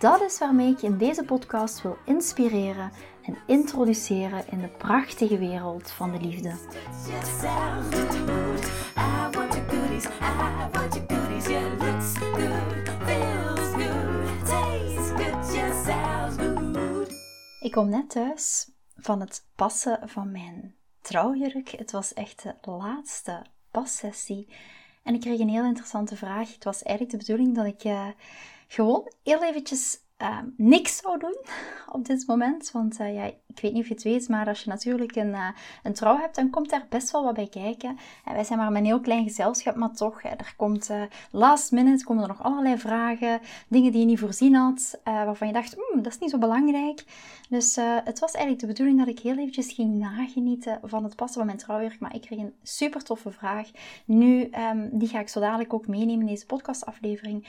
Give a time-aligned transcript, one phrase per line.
[0.00, 5.38] Dat is waarmee ik je in deze podcast wil inspireren en introduceren in de prachtige
[5.38, 6.54] wereld van de liefde.
[17.60, 21.68] Ik kom net thuis van het passen van mijn trouwjurk.
[21.68, 24.54] Het was echt de laatste passessie.
[25.02, 26.54] En ik kreeg een heel interessante vraag.
[26.54, 28.08] Het was eigenlijk de bedoeling dat ik uh,
[28.72, 31.36] gewoon heel eventjes uh, niks zou doen
[31.96, 32.70] op dit moment.
[32.70, 35.30] Want uh, ja, ik weet niet of je het weet, maar als je natuurlijk een,
[35.30, 35.48] uh,
[35.82, 37.98] een trouw hebt, dan komt daar best wel wat bij kijken.
[38.24, 40.90] En wij zijn maar een heel klein gezelschap, maar toch, er komt
[41.30, 45.52] last minute, komen er nog allerlei vragen, dingen die je niet voorzien had, waarvan je
[45.52, 47.04] dacht, hmm, dat is niet zo belangrijk.
[47.48, 51.36] Dus het was eigenlijk de bedoeling dat ik heel eventjes ging nagenieten van het passen
[51.36, 53.70] van mijn trouwjurk, maar ik kreeg een super toffe vraag.
[54.04, 57.46] Nu, um, die ga ik zo dadelijk ook meenemen in deze podcastaflevering.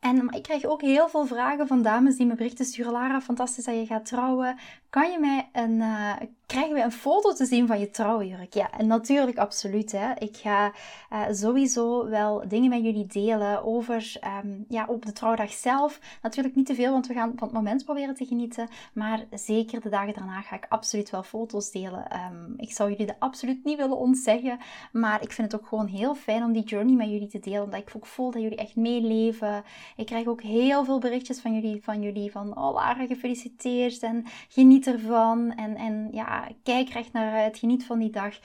[0.00, 2.92] En ik krijg ook heel veel vragen van dames die me berichten sturen.
[2.92, 4.58] Lara, fantastisch dat je gaat trouwen.
[4.90, 6.16] Kan je mij een, uh,
[6.48, 8.54] krijgen we een foto te zien van je trouwjurk?
[8.54, 9.92] Ja, en natuurlijk absoluut.
[9.92, 10.12] Hè.
[10.18, 10.72] Ik ga
[11.12, 16.00] uh, sowieso wel dingen met jullie delen over um, ja, op de trouwdag zelf.
[16.22, 18.68] Natuurlijk niet te veel, want we gaan van het moment proberen te genieten.
[18.92, 22.06] Maar zeker de dagen daarna ga ik absoluut wel foto's delen.
[22.32, 24.58] Um, ik zou jullie dat absoluut niet willen ontzeggen.
[24.92, 27.62] Maar ik vind het ook gewoon heel fijn om die journey met jullie te delen.
[27.62, 29.64] Omdat ik ook voel dat jullie echt meeleven.
[29.96, 34.24] Ik krijg ook heel veel berichtjes van jullie, van jullie van oh Lara, gefeliciteerd en
[34.48, 35.52] geniet ervan.
[35.52, 38.38] En, en ja, kijk recht naar uit, geniet van die dag.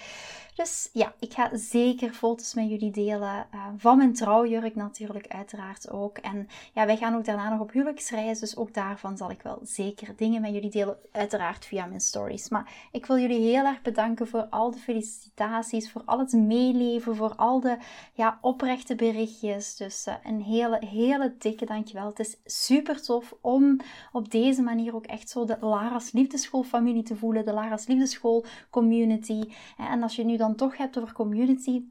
[0.56, 3.48] Dus ja, ik ga zeker foto's met jullie delen.
[3.54, 6.18] Uh, van mijn trouwjurk natuurlijk, uiteraard ook.
[6.18, 8.40] En ja, wij gaan ook daarna nog op huwelijksreis.
[8.40, 10.98] Dus ook daarvan zal ik wel zeker dingen met jullie delen.
[11.12, 12.50] Uiteraard via mijn stories.
[12.50, 15.92] Maar ik wil jullie heel erg bedanken voor al de felicitaties.
[15.92, 17.16] Voor al het meeleven.
[17.16, 17.78] Voor al de
[18.14, 19.76] ja, oprechte berichtjes.
[19.76, 22.08] Dus uh, een hele, hele dikke dankjewel.
[22.08, 23.80] Het is super tof om
[24.12, 27.46] op deze manier ook echt zo de Lara's Liefdeschool familie te voelen.
[27.46, 29.44] De Lara's Liefdeschool community.
[29.78, 31.84] En als je nu dan toch hebt over community,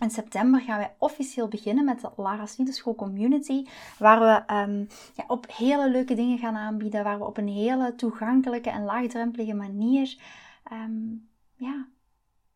[0.00, 3.66] in september gaan wij officieel beginnen met de Lara's Liefdeschool Community,
[3.98, 7.94] waar we um, ja, op hele leuke dingen gaan aanbieden, waar we op een hele
[7.94, 10.16] toegankelijke en laagdrempelige manier
[10.72, 11.88] um, ja,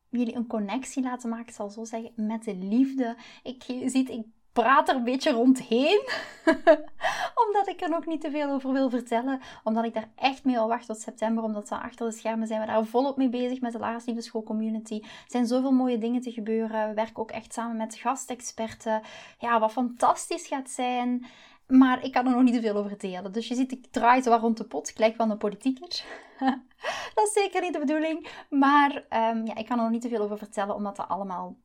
[0.08, 3.16] jullie een connectie laten maken, ik zal zo zeggen, met de liefde.
[3.42, 6.08] Ik, je ziet, ik praat er een beetje rondheen.
[7.46, 9.40] omdat ik er nog niet te veel over wil vertellen.
[9.64, 11.44] Omdat ik daar echt mee al wacht tot september.
[11.44, 14.42] Omdat we achter de schermen zijn we daar volop mee bezig met de Lara's Liefde
[14.42, 15.00] Community.
[15.02, 16.88] Er zijn zoveel mooie dingen te gebeuren.
[16.88, 19.02] We werken ook echt samen met gastexperten.
[19.38, 21.26] Ja, wat fantastisch gaat zijn.
[21.66, 23.32] Maar ik kan er nog niet te veel over delen.
[23.32, 24.88] Dus je ziet, ik draai zo rond de pot.
[24.88, 26.04] Ik lijk wel een politieker.
[27.14, 28.28] dat is zeker niet de bedoeling.
[28.50, 30.74] Maar um, ja, ik kan er nog niet te veel over vertellen.
[30.74, 31.56] Omdat dat allemaal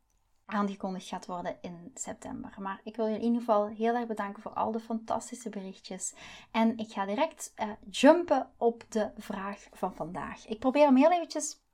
[0.48, 2.54] aangekondigd gaat worden in september.
[2.58, 6.14] Maar ik wil je in ieder geval heel erg bedanken voor al de fantastische berichtjes.
[6.52, 10.48] En ik ga direct uh, jumpen op de vraag van vandaag.
[10.48, 11.66] Ik probeer hem heel eventjes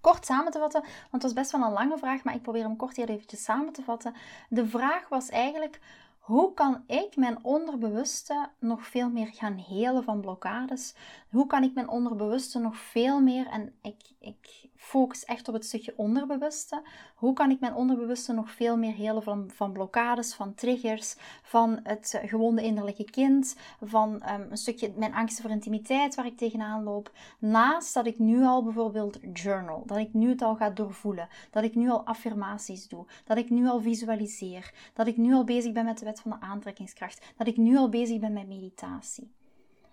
[0.00, 2.62] kort samen te vatten, want het was best wel een lange vraag, maar ik probeer
[2.62, 4.14] hem kort heel eventjes samen te vatten.
[4.48, 5.80] De vraag was eigenlijk
[6.18, 10.94] hoe kan ik mijn onderbewuste nog veel meer gaan helen van blokkades?
[11.30, 15.64] Hoe kan ik mijn onderbewuste nog veel meer, en ik, ik focus echt op het
[15.64, 16.82] stukje onderbewuste,
[17.14, 21.80] hoe kan ik mijn onderbewuste nog veel meer helen van, van blokkades, van triggers, van
[21.82, 26.82] het gewonde innerlijke kind, van um, een stukje mijn angsten voor intimiteit waar ik tegenaan
[26.82, 27.12] loop.
[27.38, 31.64] Naast dat ik nu al bijvoorbeeld journal, dat ik nu het al ga doorvoelen, dat
[31.64, 35.72] ik nu al affirmaties doe, dat ik nu al visualiseer, dat ik nu al bezig
[35.72, 39.34] ben met de wet van de aantrekkingskracht, dat ik nu al bezig ben met meditatie.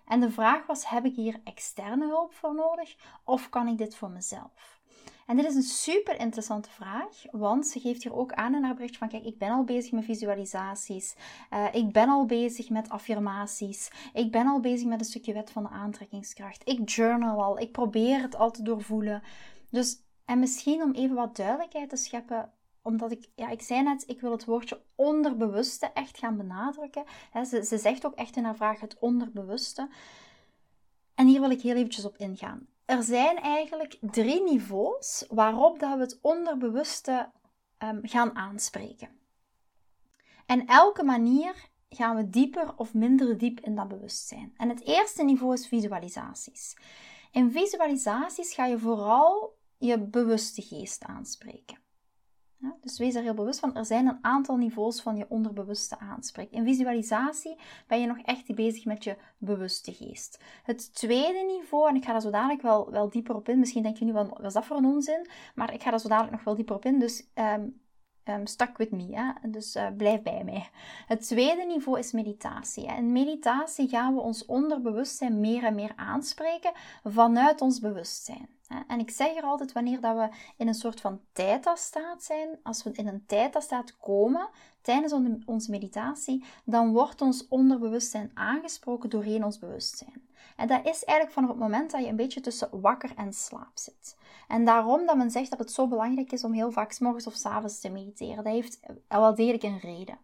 [0.04, 3.96] En de vraag was: heb ik hier externe hulp voor nodig of kan ik dit
[3.96, 4.73] voor mezelf?
[5.26, 8.74] En dit is een super interessante vraag, want ze geeft hier ook aan in haar
[8.74, 11.14] bericht van kijk, ik ben al bezig met visualisaties,
[11.52, 15.50] uh, ik ben al bezig met affirmaties, ik ben al bezig met een stukje wet
[15.50, 19.22] van de aantrekkingskracht, ik journal al, ik probeer het al te doorvoelen.
[19.70, 24.04] Dus, en misschien om even wat duidelijkheid te scheppen, omdat ik, ja, ik zei net,
[24.06, 27.04] ik wil het woordje onderbewuste echt gaan benadrukken.
[27.46, 29.88] ze, ze zegt ook echt in haar vraag het onderbewuste.
[31.14, 32.66] En hier wil ik heel eventjes op ingaan.
[32.84, 37.30] Er zijn eigenlijk drie niveaus waarop dat we het onderbewuste
[37.78, 39.08] um, gaan aanspreken.
[40.46, 44.54] En elke manier gaan we dieper of minder diep in dat bewustzijn.
[44.56, 46.76] En het eerste niveau is visualisaties.
[47.32, 51.83] In visualisaties ga je vooral je bewuste geest aanspreken.
[52.82, 53.74] Dus wees er heel bewust van.
[53.74, 56.56] Er zijn een aantal niveaus van je onderbewuste aanspreken.
[56.56, 57.56] In visualisatie
[57.86, 60.40] ben je nog echt bezig met je bewuste geest.
[60.62, 63.58] Het tweede niveau, en ik ga daar zo dadelijk wel, wel dieper op in.
[63.58, 65.26] Misschien denk je nu, wat was dat voor een onzin?
[65.54, 66.98] Maar ik ga daar zo dadelijk nog wel dieper op in.
[66.98, 67.80] Dus um,
[68.28, 69.08] um, stuck with me.
[69.10, 69.50] Hè?
[69.50, 70.68] Dus uh, blijf bij mij.
[71.06, 72.86] Het tweede niveau is meditatie.
[72.86, 72.96] Hè?
[72.96, 76.72] In meditatie gaan we ons onderbewustzijn meer en meer aanspreken
[77.04, 78.48] vanuit ons bewustzijn.
[78.86, 82.82] En ik zeg er altijd, wanneer dat we in een soort van theta-staat zijn, als
[82.82, 84.48] we in een theta-staat komen
[84.80, 85.12] tijdens
[85.44, 90.22] onze meditatie, dan wordt ons onderbewustzijn aangesproken doorheen ons bewustzijn.
[90.56, 93.70] En dat is eigenlijk vanaf het moment dat je een beetje tussen wakker en slaap
[93.74, 94.16] zit.
[94.48, 97.26] En daarom dat men zegt dat het zo belangrijk is om heel vaak s morgens
[97.26, 98.44] of s avonds te mediteren.
[98.44, 100.18] Dat heeft wel degelijk een reden.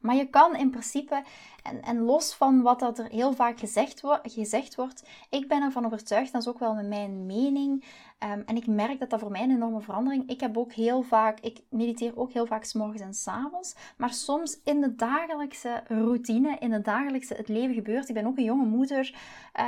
[0.00, 1.24] Maar je kan in principe,
[1.62, 5.84] en, en los van wat dat er heel vaak gezegd, gezegd wordt, ik ben ervan
[5.84, 7.84] overtuigd, dat is ook wel mijn mening,
[8.18, 10.30] Ehm, en ik merk dat dat voor mij een enorme verandering.
[10.30, 13.74] Ik heb ook heel vaak, ik mediteer ook heel vaak s morgens en s avonds.
[13.96, 18.08] Maar soms in de dagelijkse routine, in het dagelijkse het leven gebeurt.
[18.08, 19.14] Ik ben ook een jonge moeder.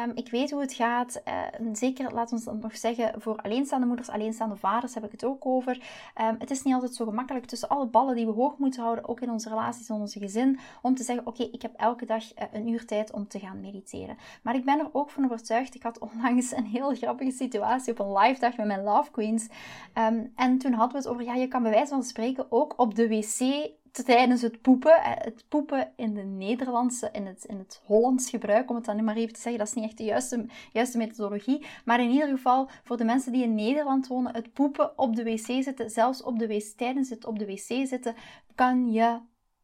[0.05, 1.23] Um, ik weet hoe het gaat.
[1.29, 1.43] Uh,
[1.73, 5.47] zeker, laten we dan nog zeggen, voor alleenstaande moeders, alleenstaande vaders heb ik het ook
[5.47, 5.81] over.
[6.21, 9.09] Um, het is niet altijd zo gemakkelijk tussen alle ballen die we hoog moeten houden,
[9.09, 12.25] ook in onze relaties, in onze gezin, om te zeggen: Oké, ik heb elke dag
[12.25, 14.17] uh, een uur tijd om te gaan mediteren.
[14.43, 15.75] Maar ik ben er ook van overtuigd.
[15.75, 19.49] Ik had onlangs een heel grappige situatie op een live met mijn Love Queens.
[19.93, 22.75] Ehm, en toen hadden we het over, ja, je kan bij wijze van spreken ook
[22.77, 23.71] op de wc
[24.05, 25.03] tijdens het poepen.
[25.03, 29.05] Eh, het poepen in de Nederlandse, in het, in het Hollands gebruik, om het dan
[29.05, 31.67] maar even te zeggen, dat is niet echt de juiste, juiste methodologie.
[31.85, 35.25] Maar in ieder geval, voor de mensen die in Nederland wonen, het poepen op de
[35.25, 38.15] wc zitten, zelfs op de wc, tijdens het op de wc zitten,
[38.55, 39.19] kan je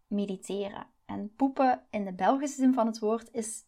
[0.06, 0.86] mediteren.
[1.06, 3.64] En poepen in de Belgische zin van het woord is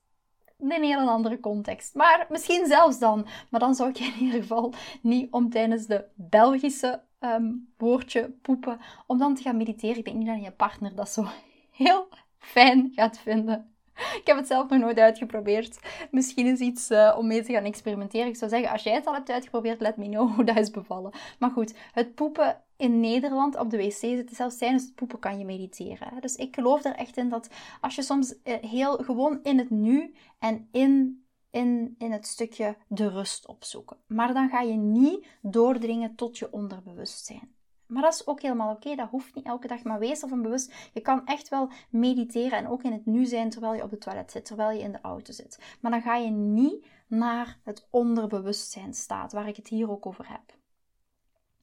[0.58, 1.94] een hele andere context.
[1.94, 3.26] Maar misschien zelfs dan.
[3.50, 4.72] Maar dan zou ik in ieder geval
[5.02, 9.96] niet om tijdens de Belgische um, woordje poepen, om dan te gaan mediteren.
[9.96, 11.26] Ik denk niet dat je partner dat zo
[11.70, 12.08] heel
[12.38, 13.70] fijn gaat vinden.
[13.96, 15.78] Ik heb het zelf nog nooit uitgeprobeerd.
[16.10, 18.26] Misschien is iets uh, om mee te gaan experimenteren.
[18.26, 20.70] Ik zou zeggen, als jij het al hebt uitgeprobeerd, let me know hoe dat is
[20.70, 21.12] bevallen.
[21.38, 25.38] Maar goed, het poepen in Nederland op de wc zitten, zelfs tijdens het poepen kan
[25.38, 26.20] je mediteren.
[26.20, 27.50] Dus ik geloof er echt in dat
[27.80, 32.76] als je soms eh, heel gewoon in het nu en in, in, in het stukje
[32.88, 33.96] de rust opzoeken.
[34.06, 37.54] Maar dan ga je niet doordringen tot je onderbewustzijn.
[37.86, 38.94] Maar dat is ook helemaal oké.
[38.94, 39.82] Dat hoeft niet elke dag.
[39.82, 40.90] Maar wees ervan bewust.
[40.92, 44.00] Je kan echt wel mediteren en ook in het nu zijn terwijl je op het
[44.00, 45.58] toilet zit, terwijl je in de auto zit.
[45.80, 50.28] Maar dan ga je niet naar het onderbewustzijn staat, waar ik het hier ook over
[50.28, 50.58] heb.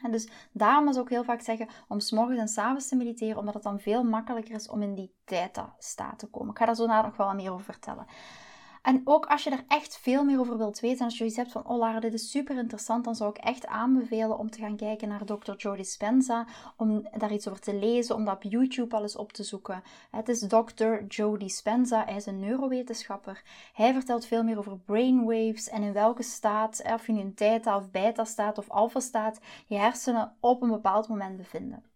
[0.03, 3.53] En dus daarom is ook heel vaak zeggen om s'morgens en s'avonds te mediteren, omdat
[3.53, 6.49] het dan veel makkelijker is om in die theta-staat te komen.
[6.49, 8.05] Ik ga daar zo nog wel meer over vertellen.
[8.83, 11.35] En ook als je er echt veel meer over wilt weten, en als je iets
[11.35, 14.59] hebt van, oh Lara, dit is super interessant, dan zou ik echt aanbevelen om te
[14.59, 15.53] gaan kijken naar Dr.
[15.57, 16.47] Joe Dispenza,
[16.77, 19.83] om daar iets over te lezen, om dat op YouTube alles op te zoeken.
[20.11, 21.03] Het is Dr.
[21.07, 23.43] Joe Dispenza, hij is een neurowetenschapper.
[23.73, 27.77] Hij vertelt veel meer over brainwaves en in welke staat, of je nu in theta
[27.77, 31.92] of beta staat of alpha staat, je hersenen op een bepaald moment bevinden.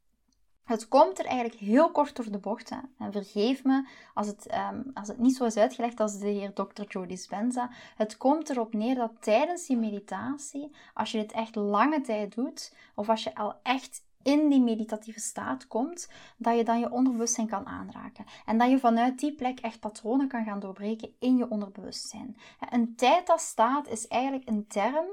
[0.68, 2.72] Het komt er eigenlijk heel kort door de bocht.
[2.98, 6.54] En vergeef me als het, um, als het niet zo is uitgelegd als de heer
[6.54, 6.84] Dr.
[6.88, 7.70] Joe Dispenza.
[7.96, 12.74] Het komt erop neer dat tijdens die meditatie, als je dit echt lange tijd doet,
[12.96, 17.48] of als je al echt in die meditatieve staat komt, dat je dan je onderbewustzijn
[17.48, 18.26] kan aanraken.
[18.46, 22.38] En dat je vanuit die plek echt patronen kan gaan doorbreken in je onderbewustzijn.
[22.70, 25.06] Een theta-staat is eigenlijk een term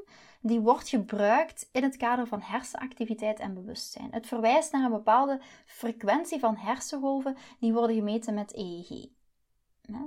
[0.46, 4.08] die wordt gebruikt in het kader van hersenactiviteit en bewustzijn.
[4.10, 9.08] Het verwijst naar een bepaalde frequentie van hersengolven die worden gemeten met EEG.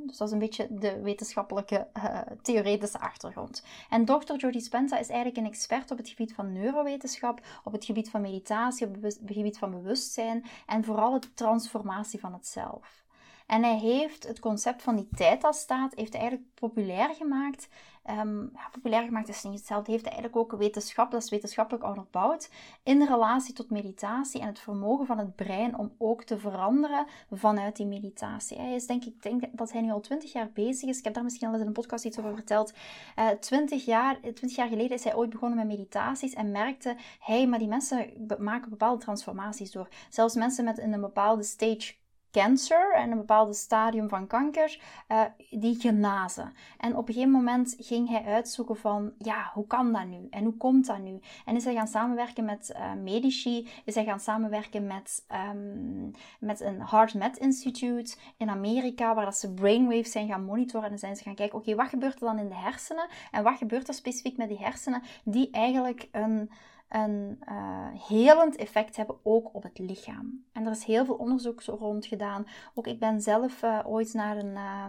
[0.05, 3.63] dus dat is een beetje de wetenschappelijke uh, theoretische achtergrond.
[3.89, 4.35] En Dr.
[4.35, 8.21] Jody Spenza is eigenlijk een expert op het gebied van neurowetenschap, op het gebied van
[8.21, 13.05] meditatie, op het gebied van bewustzijn en vooral de transformatie van het zelf.
[13.47, 17.67] En hij heeft het concept van die theta-staat heeft eigenlijk populair gemaakt.
[18.07, 19.91] Ja, populair gemaakt is niet hetzelfde.
[19.91, 22.49] Heeft eigenlijk ook wetenschap, dat is wetenschappelijk onderbouwd,
[22.83, 27.75] in relatie tot meditatie en het vermogen van het brein om ook te veranderen vanuit
[27.75, 28.57] die meditatie.
[28.57, 30.97] Hij is denk ik denk dat hij nu al 20 jaar bezig is.
[30.97, 32.73] Ik heb daar misschien al eens in een podcast iets over verteld.
[33.15, 37.47] Eh, 20, jaar, 20 jaar geleden is hij ooit begonnen met meditaties en merkte hij,
[37.47, 39.87] maar die mensen maken bepaalde transformaties door.
[40.09, 41.93] Zelfs mensen met in een bepaalde stage
[42.37, 44.79] cancer en een bepaald stadium van kanker,
[45.11, 46.53] uh, die genazen.
[46.77, 50.27] En op een gegeven moment ging hij uitzoeken van, ja, hoe kan dat nu?
[50.29, 51.19] En hoe komt dat nu?
[51.45, 56.61] En is hij gaan samenwerken met uh, medici, is hij gaan samenwerken met, um, met
[56.61, 61.23] een HeartMed Institute in Amerika, waar dat ze brainwaves zijn gaan monitoren en zijn ze
[61.23, 63.07] gaan kijken, oké, wat gebeurt er dan in de hersenen?
[63.31, 66.49] En wat gebeurt er specifiek met die hersenen die eigenlijk een
[66.89, 70.45] een uh, helend effect hebben ook op het lichaam.
[70.51, 72.47] En er is heel veel onderzoek rond gedaan.
[72.73, 74.85] Ook ik ben zelf uh, ooit naar een, uh,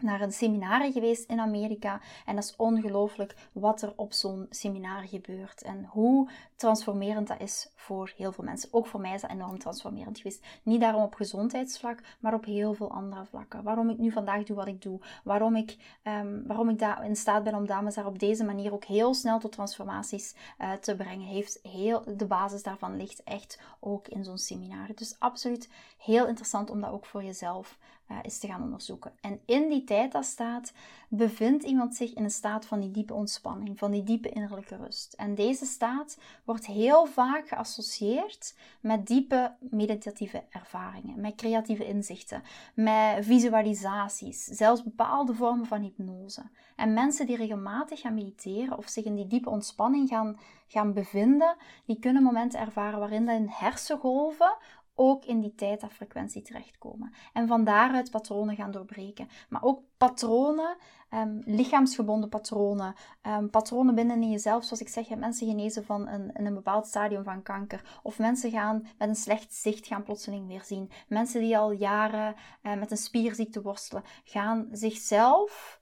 [0.00, 2.00] naar een seminar geweest in Amerika.
[2.26, 5.62] En dat is ongelooflijk wat er op zo'n seminar gebeurt.
[5.62, 8.68] En hoe transformerend dat is voor heel veel mensen.
[8.72, 10.44] Ook voor mij is dat enorm transformerend geweest.
[10.62, 13.62] Niet daarom op gezondheidsvlak, maar op heel veel andere vlakken.
[13.62, 15.00] Waarom ik nu vandaag doe wat ik doe.
[15.24, 18.72] Waarom ik, um, waarom ik daar in staat ben om dames daar op deze manier
[18.72, 21.26] ook heel snel tot transformaties uh, te brengen.
[21.26, 24.88] Heeft heel, de basis daarvan ligt echt ook in zo'n seminar.
[24.94, 27.78] Dus absoluut heel interessant om dat ook voor jezelf
[28.10, 29.12] uh, is te gaan onderzoeken.
[29.20, 30.72] En in die staat
[31.08, 35.12] bevindt iemand zich in een staat van die diepe ontspanning, van die diepe innerlijke rust.
[35.12, 42.42] En deze staat wordt heel vaak geassocieerd met diepe meditatieve ervaringen, met creatieve inzichten,
[42.74, 46.42] met visualisaties, zelfs bepaalde vormen van hypnose.
[46.76, 51.56] En mensen die regelmatig gaan mediteren of zich in die diepe ontspanning gaan, gaan bevinden,
[51.84, 54.56] die kunnen momenten ervaren waarin hun hersengolven
[54.94, 57.12] ook in die theta-frequentie terechtkomen.
[57.32, 59.28] En van daaruit patronen gaan doorbreken.
[59.48, 60.76] Maar ook patronen,
[61.10, 64.64] um, lichaamsgebonden patronen, um, patronen binnen in jezelf.
[64.64, 68.00] Zoals ik zeg, mensen genezen van een, een bepaald stadium van kanker.
[68.02, 70.90] Of mensen gaan met een slecht zicht gaan plotseling weer zien.
[71.08, 75.80] Mensen die al jaren uh, met een spierziekte worstelen, gaan zichzelf,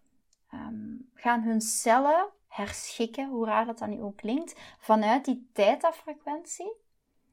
[0.54, 6.72] um, gaan hun cellen herschikken, hoe raar dat dan nu ook klinkt, vanuit die theta-frequentie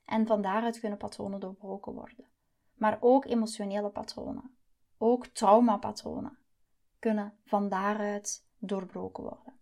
[0.10, 2.26] en van daaruit kunnen patronen doorbroken worden.
[2.74, 4.56] Maar ook emotionele patronen,
[4.98, 6.38] ook traumapatronen
[7.00, 9.54] kunnen van daaruit doorbroken worden.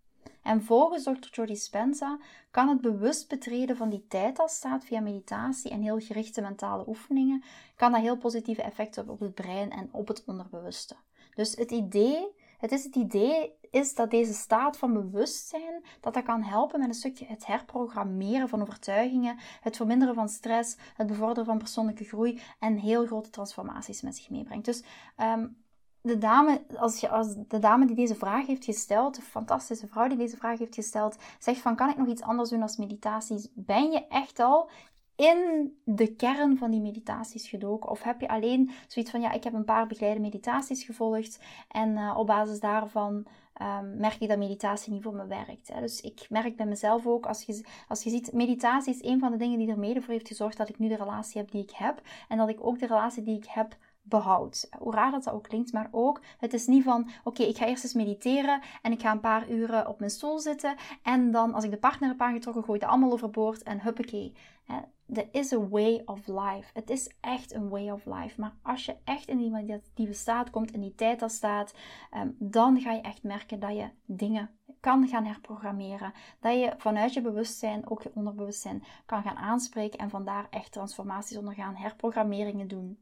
[0.42, 1.28] En volgens Dr.
[1.30, 2.18] Jody Spenza
[2.50, 6.88] kan het bewust betreden van die tijd als staat via meditatie en heel gerichte mentale
[6.88, 7.42] oefeningen,
[7.76, 10.96] kan dat heel positieve effecten hebben op het brein en op het onderbewuste.
[11.34, 16.22] Dus het idee het is het idee is dat deze staat van bewustzijn, dat dat
[16.22, 21.44] kan helpen met een stukje het herprogrammeren van overtuigingen, het verminderen van stress, het bevorderen
[21.44, 24.64] van persoonlijke groei en heel grote transformaties met zich meebrengt.
[24.64, 24.82] Dus
[25.16, 25.56] um,
[26.00, 30.08] de dame, als, je, als de dame die deze vraag heeft gesteld, de fantastische vrouw
[30.08, 33.48] die deze vraag heeft gesteld, zegt van kan ik nog iets anders doen als meditaties,
[33.54, 34.70] ben je echt al
[35.18, 37.90] in de kern van die meditaties gedoken?
[37.90, 41.88] Of heb je alleen zoiets van, ja, ik heb een paar begeleide meditaties gevolgd en
[41.88, 43.26] uh, op basis daarvan
[43.62, 45.68] um, merk ik dat meditatie niet voor me werkt.
[45.68, 45.80] Hè?
[45.80, 49.30] Dus ik merk bij mezelf ook, als je, als je ziet, meditatie is een van
[49.30, 51.62] de dingen die er mede voor heeft gezorgd dat ik nu de relatie heb die
[51.62, 54.68] ik heb en dat ik ook de relatie die ik heb behoud.
[54.78, 57.66] Hoe raar dat, dat ook klinkt, maar ook, het is niet van, oké, ik ga
[57.66, 61.54] eerst eens mediteren en ik ga een paar uren op mijn stoel zitten en dan,
[61.54, 64.32] als ik de partner heb aangetrokken, gooi ik het allemaal overboord en huppakee.
[65.12, 66.70] Er is a way of life.
[66.72, 68.40] Het is echt een way of life.
[68.40, 71.74] Maar als je echt in die meditatieve staat komt, in die tijd staat,
[72.14, 74.50] um, dan ga je echt merken dat je dingen
[74.80, 76.12] kan gaan herprogrammeren.
[76.40, 81.36] Dat je vanuit je bewustzijn ook je onderbewustzijn kan gaan aanspreken en vandaar echt transformaties
[81.36, 82.98] ondergaan, herprogrammeringen doen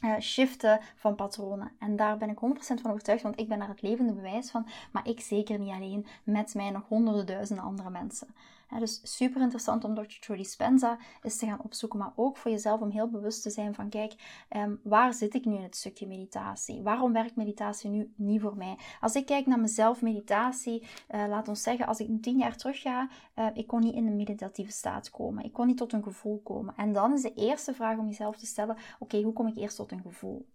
[0.00, 1.72] uh, shiften van patronen.
[1.78, 4.66] En daar ben ik 100% van overtuigd, want ik ben daar het levende bewijs van.
[4.92, 8.34] Maar ik zeker niet alleen, met mij nog honderden duizenden andere mensen
[8.78, 10.18] dus super interessant om Dr.
[10.20, 13.74] Trudy Spenza eens te gaan opzoeken, maar ook voor jezelf om heel bewust te zijn
[13.74, 16.82] van, kijk, ehm, waar zit ik nu in het stukje meditatie?
[16.82, 18.78] Waarom werkt meditatie nu niet voor mij?
[19.00, 22.80] Als ik kijk naar mezelf, meditatie, uh, laat ons zeggen, als ik tien jaar terug
[22.80, 25.44] ga, uh, ik kon niet in een meditatieve staat komen.
[25.44, 26.74] Ik kon niet tot een gevoel komen.
[26.76, 29.76] En dan is de eerste vraag om jezelf te stellen, oké, hoe kom ik eerst
[29.76, 30.48] tot een gevoel?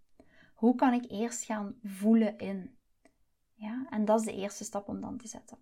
[0.54, 2.78] Hoe kan ik eerst gaan voelen in?
[3.54, 5.58] Ja, en dat is de eerste stap om dan te zetten.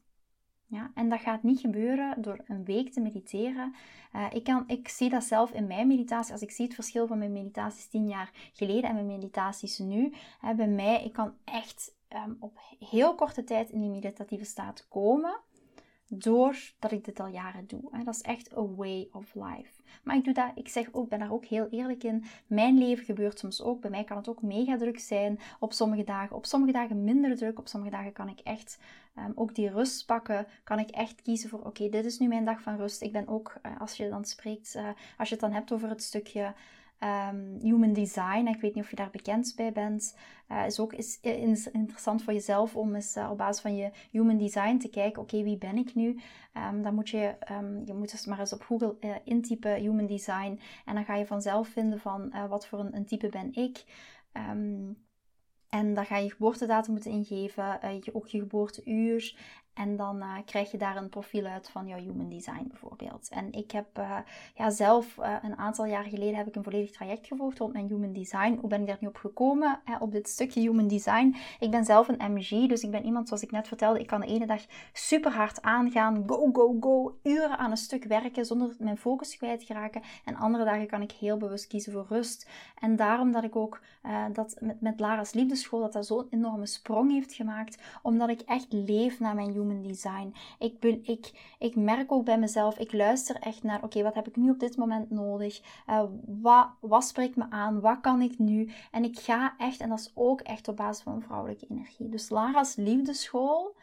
[0.73, 3.75] Ja, en dat gaat niet gebeuren door een week te mediteren.
[4.15, 6.31] Uh, ik, kan, ik zie dat zelf in mijn meditatie.
[6.31, 10.13] Als ik zie het verschil van mijn meditaties tien jaar geleden en mijn meditaties nu.
[10.39, 14.87] Hè, bij mij, ik kan echt um, op heel korte tijd in die meditatieve staat
[14.89, 15.39] komen
[16.17, 18.03] doordat ik dit al jaren doe.
[18.03, 19.81] Dat is echt a way of life.
[20.03, 22.23] Maar ik doe dat, ik zeg ook, ben daar ook heel eerlijk in.
[22.47, 23.81] Mijn leven gebeurt soms ook.
[23.81, 26.35] Bij mij kan het ook mega druk zijn op sommige dagen.
[26.35, 27.59] Op sommige dagen minder druk.
[27.59, 28.79] Op sommige dagen kan ik echt
[29.17, 30.47] um, ook die rust pakken.
[30.63, 33.01] Kan ik echt kiezen voor, oké, dit is nu mijn dag van rust.
[33.01, 35.89] Ik ben ook, uh, als je dan spreekt, uh, als je het dan hebt over
[35.89, 36.53] het stukje
[37.03, 40.15] Um, human design, ik weet niet of je daar bekend bij bent,
[40.51, 43.91] uh, is ook is, is interessant voor jezelf om eens uh, op basis van je
[44.11, 46.19] human design te kijken, oké, wie ben ik nu?
[46.69, 50.59] Um, dan moet je, um, je moet dus maar eens op Google intypen human design
[50.85, 53.83] en dan ga je vanzelf vinden van wat voor een, een, type ben ik.
[55.69, 57.79] en dan ga je geboortedatum moeten ingeven,
[58.13, 59.35] ook je geboorteuur
[59.73, 63.29] en dan uh, krijg je daar een profiel uit van jouw human design bijvoorbeeld.
[63.29, 64.17] En ik heb uh,
[64.55, 67.87] ja, zelf uh, een aantal jaar geleden heb ik een volledig traject gevolgd rond mijn
[67.87, 68.57] human design.
[68.59, 69.81] Hoe ben ik daar nu op gekomen?
[69.99, 71.35] op dit stukje human design.
[71.59, 73.99] Ik ben zelf een MG, dus ik ben iemand zoals ik net vertelde.
[73.99, 74.61] Ik kan de ene dag
[74.93, 76.23] super hard aangaan.
[76.27, 77.17] Go, go, go.
[77.23, 80.01] Uren aan een stuk werken zonder mijn focus kwijt te raken.
[80.25, 82.49] En andere dagen kan ik heel bewust kiezen voor rust.
[82.79, 83.79] En daarom dat ik ook
[84.33, 87.81] dat met, met Lara's liefdeschool dat dat zo'n enorme sprong heeft gemaakt.
[88.01, 90.33] Omdat ik echt leef naar mijn human human design.
[90.59, 94.27] Ik, ben, ik, ik merk ook bij mezelf, ik luister echt naar, oké, wat heb
[94.27, 95.61] ik nu op dit moment nodig?
[95.89, 97.81] Uh, wat, wat spreekt me aan?
[97.81, 98.71] Wat kan ik nu?
[98.91, 102.09] En ik ga echt, en dat is ook echt op basis van vrouwelijke energie.
[102.09, 103.75] Dus Lara's liefdeschool,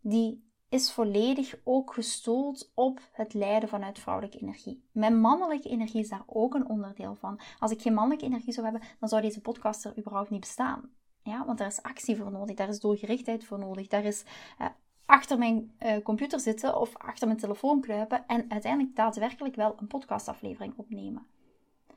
[0.00, 4.88] die is volledig ook gestoeld op het leiden vanuit vrouwelijke energie.
[4.92, 7.40] Mijn mannelijke energie is daar ook een onderdeel van.
[7.58, 10.90] Als ik geen mannelijke energie zou hebben, dan zou deze podcast er überhaupt niet bestaan.
[11.22, 14.24] Ja, want daar is actie voor nodig, daar is doelgerichtheid voor nodig, daar is
[14.60, 14.66] uh,
[15.06, 19.86] achter mijn uh, computer zitten of achter mijn telefoon kruipen en uiteindelijk daadwerkelijk wel een
[19.86, 21.26] podcastaflevering opnemen.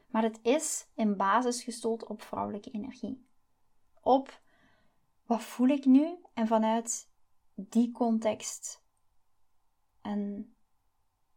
[0.07, 3.25] Maar het is in basis gestoeld op vrouwelijke energie.
[4.01, 4.41] Op
[5.25, 7.09] wat voel ik nu en vanuit
[7.55, 8.83] die context
[10.01, 10.55] een,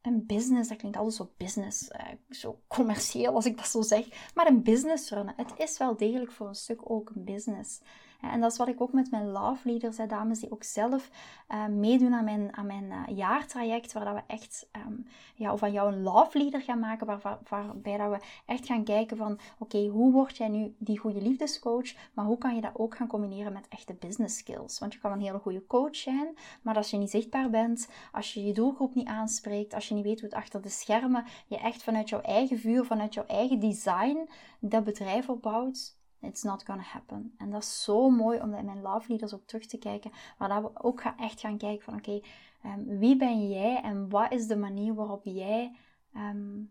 [0.01, 4.33] een business, dat klinkt altijd zo business, uh, zo commercieel als ik dat zo zeg,
[4.35, 5.35] maar een business runnen.
[5.37, 7.81] Het is wel degelijk voor een stuk ook een business.
[8.21, 11.11] En dat is wat ik ook met mijn love leaders, hè, dames die ook zelf
[11.49, 15.73] uh, meedoen aan mijn, aan mijn uh, jaartraject, waar dat we echt um, ja, van
[15.73, 19.39] jou een love leader gaan maken, waar, waar, waarbij dat we echt gaan kijken van,
[19.59, 23.07] oké, hoe word jij nu die goede liefdescoach, maar hoe kan je dat ook gaan
[23.07, 24.79] combineren met echte business skills?
[24.79, 28.35] Want je kan een hele goede coach zijn, maar als je niet zichtbaar bent, als
[28.35, 31.59] je je doelgroep niet aanspreekt, als je niet weet hoe het achter de schermen, je
[31.59, 36.83] echt vanuit jouw eigen vuur, vanuit jouw eigen design dat bedrijf opbouwt, It's not gonna
[36.83, 37.35] happen.
[37.39, 40.11] En dat is zo mooi om in mijn love leaders ook terug te kijken.
[40.39, 42.21] Waar we ook gaan, echt gaan kijken van oké,
[42.63, 45.77] ehm, wie ben jij en wat is de manier waarop jij
[46.13, 46.63] ehm,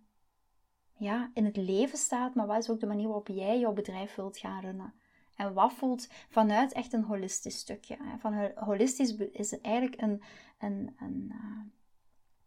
[0.93, 2.35] ja, in het leven staat.
[2.35, 4.93] Maar wat is ook de manier waarop jij jouw bedrijf wilt gaan runnen.
[5.35, 7.97] En wat voelt vanuit echt een holistisch stukje.
[8.17, 10.21] Van holistisch is eigenlijk een,
[10.59, 11.62] een, een, uh,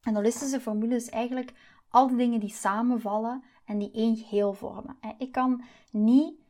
[0.02, 1.52] een holistische formule is eigenlijk
[1.88, 4.96] al die dingen die samenvallen en die één geheel vormen.
[5.18, 6.41] Ik kan niet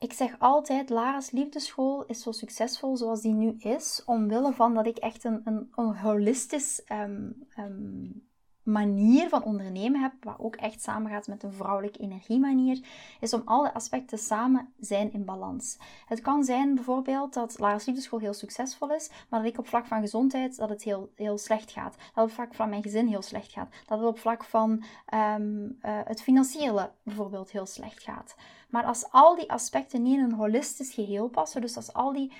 [0.00, 4.86] ik zeg altijd, Lara's liefdeschool is zo succesvol zoals die nu is, omwille van dat
[4.86, 8.28] ik echt een, een, holistisch um, um,
[8.62, 12.86] manier van ondernemen heb, wat ook echt samengaat met een vrouwelijke energiemanier,
[13.20, 15.78] is om alle aspecten samen zijn in balans.
[16.06, 19.86] Het kan zijn bijvoorbeeld dat Lara's Liefdeschool heel succesvol is, maar dat ik op vlak
[19.86, 21.96] van gezondheid dat het heel, heel slecht gaat.
[22.14, 23.68] Dat op vlak van mijn gezin heel slecht gaat.
[23.86, 24.70] Dat het op vlak van
[25.14, 28.34] um, uh, het financiële bijvoorbeeld heel slecht gaat.
[28.68, 32.32] Maar als al die aspecten niet in een holistisch geheel passen, dus als al die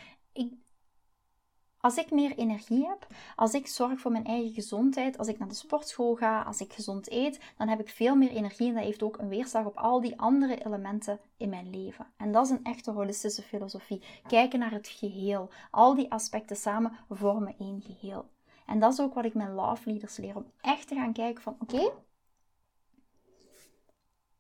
[1.81, 5.49] als ik meer energie heb, als ik zorg voor mijn eigen gezondheid, als ik naar
[5.49, 8.85] de sportschool ga, als ik gezond eet, dan heb ik veel meer energie en dat
[8.85, 12.07] heeft ook een weerslag op al die andere elementen in mijn leven.
[12.17, 14.03] En dat is een echte holistische filosofie.
[14.27, 15.51] Kijken naar het geheel.
[15.71, 18.29] Al die aspecten samen vormen één geheel.
[18.67, 21.43] En dat is ook wat ik mijn love leaders leer, om echt te gaan kijken
[21.43, 21.91] van oké,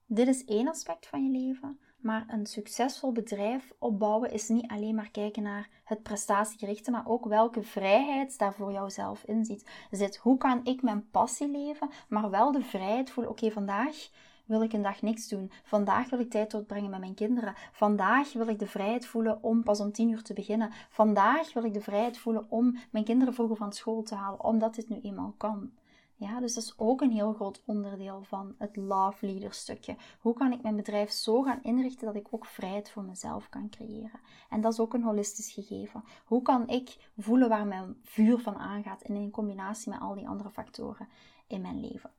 [0.07, 1.81] dit is één aspect van je leven.
[2.01, 7.25] Maar een succesvol bedrijf opbouwen is niet alleen maar kijken naar het prestatiegerichte, maar ook
[7.25, 9.45] welke vrijheid daar voor jouzelf in
[9.91, 10.17] zit.
[10.17, 13.33] Hoe kan ik mijn passie leven, maar wel de vrijheid voelen?
[13.33, 14.11] Oké, vandaag
[14.51, 15.51] wil ik een dag niks doen.
[15.63, 17.55] Vandaag wil ik tijd doorbrengen met mijn kinderen.
[17.73, 20.71] Vandaag wil ik de vrijheid voelen om pas om tien uur te beginnen.
[20.89, 24.75] Vandaag wil ik de vrijheid voelen om mijn kinderen vroeger van school te halen, omdat
[24.75, 25.71] dit nu eenmaal kan.
[26.21, 29.97] Ja, dus dat is ook een heel groot onderdeel van het love leader stukje.
[30.21, 33.69] Hoe kan ik mijn bedrijf zo gaan inrichten dat ik ook vrijheid voor mezelf kan
[33.71, 34.21] creëren?
[34.51, 36.05] En dat is ook een holistisch gegeven.
[36.25, 40.29] Hoe kan ik voelen waar mijn vuur van aangaat en in combinatie met al die
[40.29, 41.09] andere factoren
[41.47, 42.11] in mijn leven?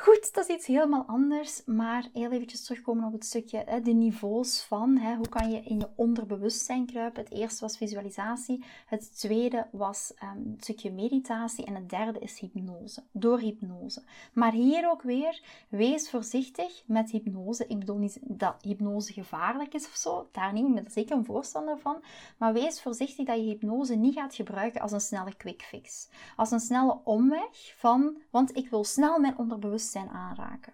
[0.00, 3.92] Goed, dat is iets helemaal anders, maar heel eventjes terugkomen op het stukje hè, de
[3.92, 7.22] niveaus van hè, hoe kan je in je onderbewustzijn kruipen.
[7.22, 12.38] Het eerste was visualisatie, het tweede was um, het stukje meditatie en het derde is
[12.38, 14.02] hypnose, door hypnose.
[14.32, 17.66] Maar hier ook weer, wees voorzichtig met hypnose.
[17.66, 21.16] Ik bedoel niet dat hypnose gevaarlijk is of zo, daar niet, ik ben er zeker
[21.16, 22.02] een voorstander van.
[22.36, 26.08] Maar wees voorzichtig dat je hypnose niet gaat gebruiken als een snelle quick fix.
[26.36, 30.72] Als een snelle omweg van, want ik wil snel mijn onderbewustzijn zijn aanraken.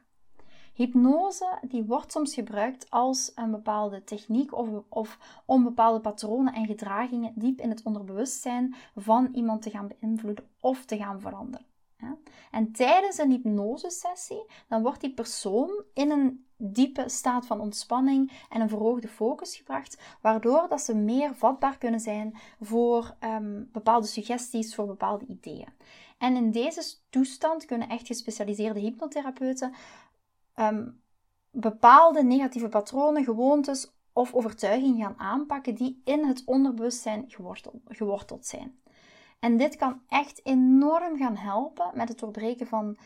[0.74, 6.66] Hypnose die wordt soms gebruikt als een bepaalde techniek of, of om bepaalde patronen en
[6.66, 11.66] gedragingen diep in het onderbewustzijn van iemand te gaan beïnvloeden of te gaan veranderen.
[12.50, 18.60] En tijdens een hypnosesessie, dan wordt die persoon in een diepe staat van ontspanning en
[18.60, 24.74] een verhoogde focus gebracht, waardoor dat ze meer vatbaar kunnen zijn voor um, bepaalde suggesties,
[24.74, 25.68] voor bepaalde ideeën.
[26.24, 29.74] En in deze toestand kunnen echt gespecialiseerde hypnotherapeuten
[30.56, 31.00] um,
[31.50, 38.78] bepaalde negatieve patronen, gewoontes of overtuigingen gaan aanpakken die in het onderbewustzijn geworteld, geworteld zijn.
[39.38, 42.96] En dit kan echt enorm gaan helpen met het doorbreken van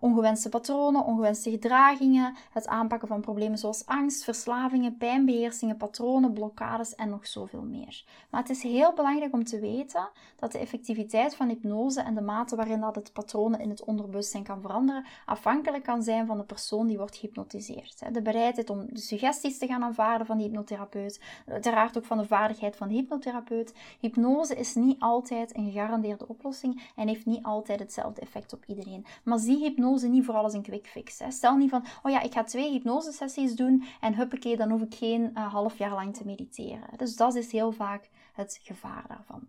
[0.00, 7.08] ongewenste patronen, ongewenste gedragingen, het aanpakken van problemen zoals angst, verslavingen, pijnbeheersingen, patronen, blokkades en
[7.08, 8.04] nog zoveel meer.
[8.30, 12.20] Maar het is heel belangrijk om te weten dat de effectiviteit van hypnose en de
[12.20, 16.44] mate waarin dat het patronen in het onderbewustzijn kan veranderen, afhankelijk kan zijn van de
[16.44, 18.14] persoon die wordt gehypnotiseerd.
[18.14, 22.26] De bereidheid om de suggesties te gaan aanvaarden van de hypnotherapeut, uiteraard ook van de
[22.26, 23.74] vaardigheid van de hypnotherapeut.
[24.00, 29.04] Hypnose is niet altijd een gegarandeerde oplossing en heeft niet altijd hetzelfde effect op iedereen.
[29.24, 31.18] Maar zie hypnose niet voor alles een quick fix.
[31.18, 31.30] Hè.
[31.30, 34.94] Stel niet van, oh ja, ik ga twee hypnosesessies doen en huppakee, dan hoef ik
[34.94, 36.88] geen uh, half jaar lang te mediteren.
[36.96, 39.48] Dus dat is heel vaak het gevaar daarvan.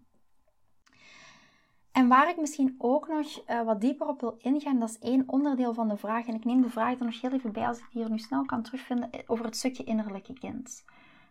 [1.97, 5.23] En waar ik misschien ook nog uh, wat dieper op wil ingaan, dat is één
[5.27, 6.27] onderdeel van de vraag.
[6.27, 8.19] En ik neem de vraag er nog heel even bij als ik die hier nu
[8.19, 10.85] snel kan terugvinden, eh, over het stukje innerlijke kind.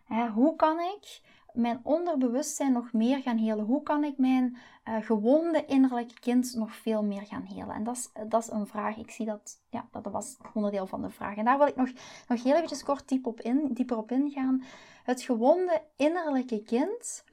[0.05, 1.21] Hè, hoe kan ik
[1.53, 3.65] mijn onderbewustzijn nog meer gaan helen?
[3.65, 4.57] Hoe kan ik mijn
[4.87, 7.75] uh, gewonde innerlijke kind nog veel meer gaan helen?
[7.75, 8.97] En dat is, dat is een vraag.
[8.97, 11.35] Ik zie dat, ja, dat was onderdeel van de vraag.
[11.35, 11.89] En daar wil ik nog,
[12.27, 14.63] nog heel eventjes kort diep op in, dieper op ingaan.
[15.03, 17.23] Het gewonde innerlijke kind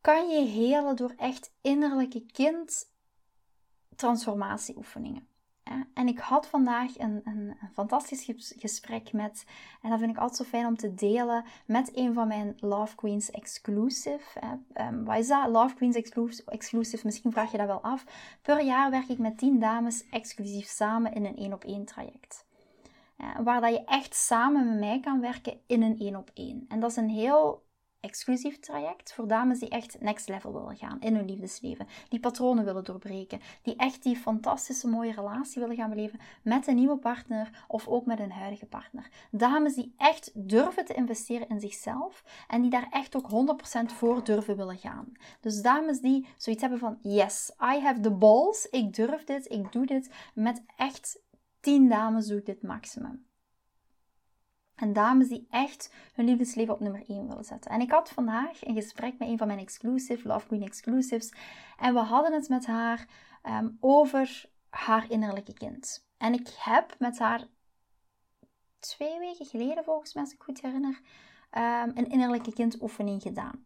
[0.00, 2.90] kan je helen door echt innerlijke kind
[3.96, 5.26] transformatieoefeningen.
[5.94, 9.44] En ik had vandaag een, een, een, fantastisch gesprek met,
[9.82, 12.94] en dat vind ik altijd zo fijn om te delen, met een van mijn Love
[12.94, 14.40] Queens Exclusive.
[14.74, 15.48] Um, wat is dat?
[15.48, 15.96] Love Queens
[16.46, 18.04] Exclusive, misschien vraag je dat wel af.
[18.42, 22.44] Per jaar werk ik met 10 dames exclusief samen in een één op één traject.
[23.44, 26.64] waar dat je echt samen met mij kan werken in een één op één.
[26.68, 27.61] En dat is een heel
[28.02, 31.86] exclusief traject voor dames die echt next level willen gaan in hun liefdesleven.
[32.08, 33.40] Die patronen willen doorbreken.
[33.62, 38.06] Die echt die fantastische mooie relatie willen gaan beleven met een nieuwe partner of ook
[38.06, 39.10] met een huidige partner.
[39.30, 43.56] Dames die echt durven te investeren in zichzelf en die daar echt ook
[43.90, 45.12] 100% voor durven willen gaan.
[45.40, 48.66] Dus dames die zoiets hebben van yes, I have the balls.
[48.70, 50.10] Ik durf dit, ik doe dit.
[50.34, 51.20] Met echt
[51.60, 53.30] 10 dames doe ik dit maximum.
[54.82, 57.70] En dames die echt hun liefdesleven op nummer 1 willen zetten.
[57.70, 61.32] En ik had vandaag een gesprek met een van mijn exclusive, Love Queen Exclusives.
[61.78, 63.06] En we hadden het met haar
[63.42, 66.06] ehm, over haar innerlijke kind.
[66.16, 67.46] En ik heb met haar
[68.78, 71.00] twee weken geleden, volgens mij, als ik goed herinner,
[71.50, 73.64] um, een innerlijke kindoefening gedaan.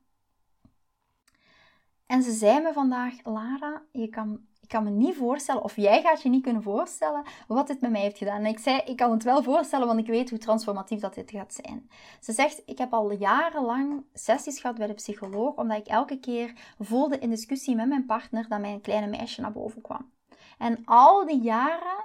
[2.06, 6.02] En ze zei me vandaag, Lara, je kan ik kan me niet voorstellen, of jij
[6.02, 8.38] gaat je niet kunnen voorstellen, wat dit met mij heeft gedaan.
[8.38, 11.30] En ik zei, ik kan het wel voorstellen, want ik weet hoe transformatief dat dit
[11.30, 11.90] gaat zijn.
[12.20, 16.52] Ze zegt, ik heb al jarenlang sessies gehad bij de psycholoog, omdat ik elke keer
[16.78, 20.10] voelde in discussie met mijn partner dat mijn kleine meisje naar boven kwam.
[20.58, 22.04] En al die jaren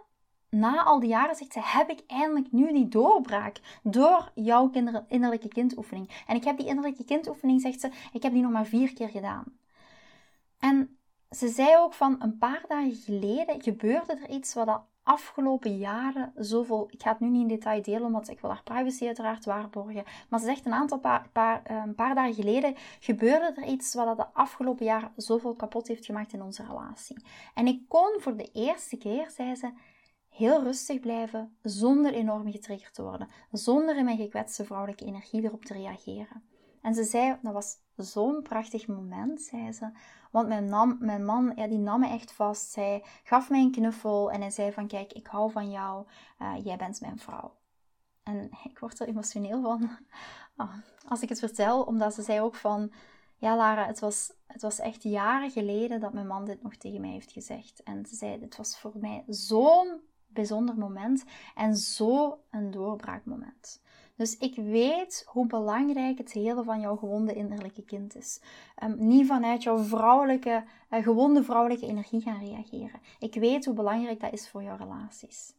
[0.50, 4.72] na al die jaren, zegt ze, heb ik eindelijk nu die doorbraak door jouw
[5.08, 6.24] innerlijke kindoefening.
[6.28, 9.10] En ik heb die innerlijke kindoefening, zegt ze, ik heb die nog maar vier keer
[9.10, 9.44] gedaan.
[10.60, 10.98] En
[11.38, 16.32] ze zei ook van een paar dagen geleden gebeurde er iets wat de afgelopen jaren
[16.36, 16.88] zoveel.
[16.92, 20.04] Ik ga het nu niet in detail delen, omdat ik wil haar privacy uiteraard waarborgen.
[20.30, 23.94] Maar ze zegt een aantal paar, paar, eh, een paar dagen geleden gebeurde er iets
[23.94, 27.24] wat de afgelopen jaren zoveel kapot heeft gemaakt in onze relatie.
[27.54, 29.72] En ik kon voor de eerste keer, zei ze,
[30.30, 35.66] heel rustig blijven zonder enorm getriggerd te worden, zonder in mijn gekwetste vrouwelijke energie erop
[35.66, 36.51] te reageren.
[36.82, 39.92] En ze zei, dat was zo'n prachtig moment, zei ze.
[40.32, 42.72] Want mijn, nam, mijn man, ja, die nam me echt vast.
[42.72, 46.06] Zij gaf mij een knuffel en hij zei van, kijk, ik hou van jou.
[46.42, 47.56] Uh, jij bent mijn vrouw.
[48.24, 49.90] En ik word er emotioneel van
[50.56, 50.74] ah,
[51.08, 51.84] als ik het vertel.
[51.84, 52.92] Omdat ze zei ook van,
[53.38, 57.02] ja Lara, het was, het was echt jaren geleden dat mijn man dit nog tegen
[57.02, 57.84] mij heeft gezegd.
[57.84, 61.24] En ze zei, dit was voor mij zo'n bijzonder moment
[61.56, 63.82] en zo een doorbraakmoment.
[64.16, 68.42] Dus ik weet hoe belangrijk het hele van jouw gewonde innerlijke kind is.
[68.84, 73.00] Um, niet vanuit jouw vrouwelijke, uh, gewonde vrouwelijke energie gaan reageren.
[73.20, 75.54] Ik weet hoe belangrijk dat is voor jouw relaties.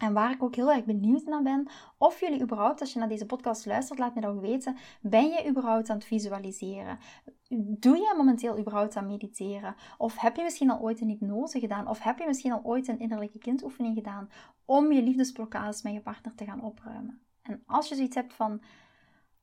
[0.00, 3.08] En waar ik ook heel erg benieuwd naar ben, of jullie überhaupt, als je naar
[3.08, 4.76] deze podcast luistert, laat me dat ook weten.
[5.00, 6.98] Ben je überhaupt aan het visualiseren?
[7.58, 9.74] Doe je momenteel überhaupt aan mediteren?
[9.98, 11.88] Of heb je misschien al ooit een hypnose gedaan?
[11.88, 14.30] Of heb je misschien al ooit een innerlijke kindoefening gedaan
[14.70, 17.20] om je liefdesblokkades met je partner te gaan opruimen?
[17.42, 18.62] En als je zoiets hebt van,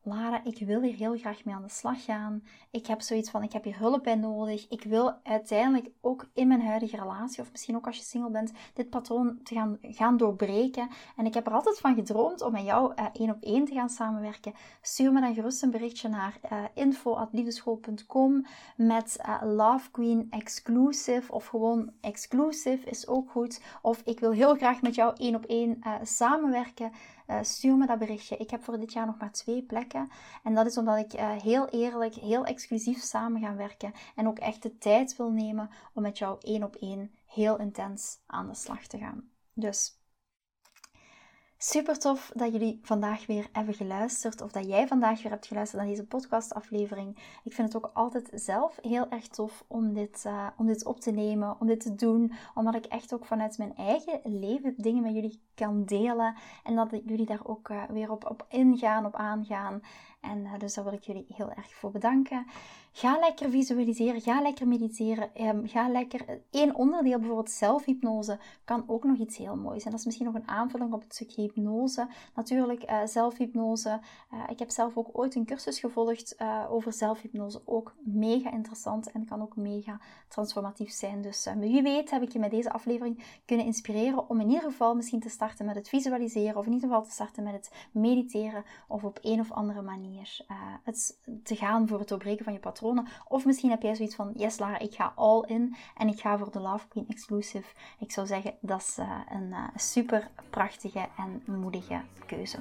[0.07, 2.43] Lara, ik wil hier heel graag mee aan de slag gaan.
[2.71, 4.67] Ik heb zoiets van, ik heb hier hulp bij nodig.
[4.69, 8.51] Ik wil uiteindelijk ook in mijn huidige relatie, of misschien ook als je single bent,
[8.73, 10.89] dit patroon te gaan, gaan doorbreken.
[11.15, 13.73] En ik heb er altijd van gedroomd om met jou uh, één op één te
[13.73, 14.53] gaan samenwerken.
[14.81, 21.31] Stuur me dan gerust een berichtje naar uh, eh, info.liefdeschool.com met uh, Love Queen Exclusive,
[21.31, 23.61] of gewoon Exclusive is ook goed.
[23.81, 26.91] Of ik wil heel graag met jou één op één samenwerken.
[27.27, 28.37] Uh, stuur me dat berichtje.
[28.37, 30.09] Ik heb voor dit jaar nog maar twee plekken.
[30.43, 33.93] En dat is omdat ik uh, heel eerlijk, heel exclusief samen ga werken.
[34.15, 38.19] En ook echt de tijd wil nemen om met jou één op één heel intens
[38.25, 39.29] aan de slag te gaan.
[39.53, 39.96] Dus
[41.59, 45.81] Super tof dat jullie vandaag weer hebben geluisterd, of dat jij vandaag weer hebt geluisterd
[45.81, 47.17] naar deze podcastaflevering.
[47.43, 50.99] Ik vind het ook altijd zelf heel erg tof om dit, uh, om dit op
[50.99, 55.03] te nemen, om dit te doen, omdat ik echt ook vanuit mijn eigen leven dingen
[55.03, 59.15] met jullie kan delen en dat jullie daar ook uh, weer op, op ingaan, op
[59.15, 59.81] aangaan.
[60.31, 62.45] En uh, dus daar wil ik jullie heel erg voor bedanken.
[62.91, 66.41] Ga lekker visualiseren, ga lekker mediteren, um, ga lekker...
[66.51, 69.91] Eén onderdeel, bijvoorbeeld zelfhypnose, kan ook nog iets heel moois zijn.
[69.91, 72.07] Dat is misschien nog een aanvulling op het stukje hypnose.
[72.35, 73.99] Natuurlijk, uh, zelfhypnose.
[74.49, 76.37] Ik heb zelf ook ooit een cursus gevolgd
[76.69, 77.61] over zelfhypnose.
[77.65, 81.21] Ook mega interessant en kan ook mega transformatief zijn.
[81.21, 84.95] Dus wie weet heb ik je met deze aflevering kunnen inspireren om in ieder geval
[84.95, 86.57] misschien te starten met het visualiseren.
[86.57, 88.63] Of in ieder geval te starten met het mediteren.
[88.87, 90.16] Of op een of andere manier
[90.83, 94.31] het te gaan voor het doorbreken van je patroon of misschien heb jij zoiets van,
[94.35, 97.67] yes Lara, ik ga all in en ik ga voor de Love Queen Exclusive.
[97.99, 102.57] Ik zou zeggen, dat is uh, een uh, super prachtige en moedige keuze.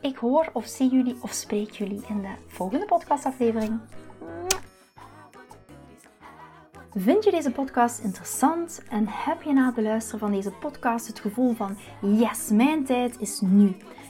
[0.00, 3.80] Ik hoor of zie jullie of spreek jullie in de volgende podcastaflevering.
[6.94, 11.20] Vind je deze podcast interessant en heb je na het beluisteren van deze podcast het
[11.20, 13.76] gevoel van yes, mijn tijd is nu.